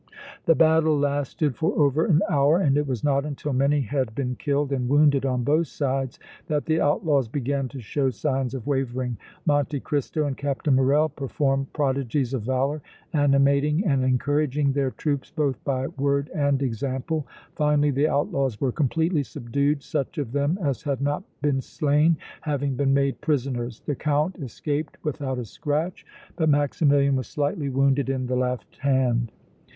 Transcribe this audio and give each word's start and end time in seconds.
The 0.47 0.55
battle 0.55 0.97
lasted 0.97 1.55
for 1.55 1.77
over 1.77 2.07
an 2.07 2.23
hour 2.27 2.57
and 2.57 2.75
it 2.75 2.87
was 2.87 3.03
not 3.03 3.23
until 3.23 3.53
many 3.53 3.81
had 3.81 4.15
been 4.15 4.35
killed 4.35 4.71
and 4.71 4.89
wounded 4.89 5.27
on 5.27 5.43
both 5.43 5.67
sides 5.67 6.17
that 6.47 6.65
the 6.65 6.81
outlaws 6.81 7.27
began 7.27 7.67
to 7.67 7.79
show 7.79 8.09
signs 8.09 8.55
of 8.55 8.65
wavering. 8.65 9.17
Monte 9.45 9.79
Cristo 9.81 10.25
and 10.25 10.35
Captain 10.35 10.73
Morrel 10.75 11.07
performed 11.07 11.71
prodigies 11.71 12.33
of 12.33 12.41
valor, 12.41 12.81
animating 13.13 13.85
and 13.85 14.03
encouraging 14.03 14.71
their 14.71 14.89
troops 14.89 15.29
both 15.29 15.63
by 15.63 15.85
word 15.85 16.31
and 16.33 16.63
example. 16.63 17.27
Finally 17.55 17.91
the 17.91 18.07
outlaws 18.07 18.59
were 18.59 18.71
completely 18.71 19.21
subdued, 19.21 19.83
such 19.83 20.17
of 20.17 20.31
them 20.31 20.57
as 20.63 20.81
had 20.81 20.99
not 20.99 21.23
been 21.43 21.61
slain 21.61 22.17
having 22.41 22.73
been 22.75 22.91
made 22.95 23.21
prisoners. 23.21 23.81
The 23.81 23.93
Count 23.93 24.37
escaped 24.39 24.97
without 25.03 25.37
a 25.37 25.45
scratch, 25.45 26.07
but 26.37 26.49
Maximilian 26.49 27.15
was 27.17 27.27
slightly 27.27 27.69
wounded 27.69 28.09
in 28.09 28.25
the 28.25 28.35
left 28.35 28.77
hand. 28.77 29.31